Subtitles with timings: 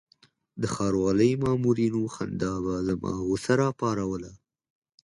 [0.61, 4.31] د ښاروالۍ مامورینو خندا به زما غوسه راپاروله.